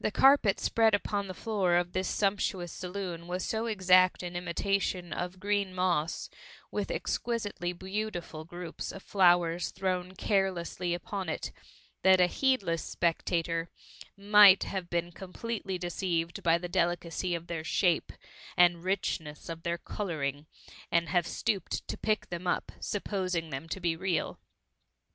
[0.00, 5.12] The carpet spread upon the floor of this sumptuous saloon was so exact an imitation
[5.12, 6.30] of green moss,
[6.70, 11.52] with exquisitely beautiful groups of flowers thrown carelessly upon it,
[12.02, 13.68] that a heedless spectator
[14.16, 18.10] might have been completely deceived by the delicacy of their shape
[18.56, 20.46] and richness of their colouring,
[20.90, 24.40] and have stooped to pick them up, supposing them to be real.